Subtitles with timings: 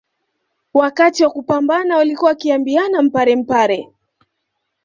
[0.73, 3.89] Wakati wa kupambana walikuwa wakiambiana mpare mpare